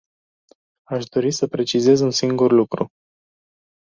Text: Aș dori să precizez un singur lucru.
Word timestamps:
Aș 0.83 1.05
dori 1.05 1.31
să 1.31 1.47
precizez 1.47 1.99
un 1.99 2.11
singur 2.11 2.51
lucru. 2.51 2.91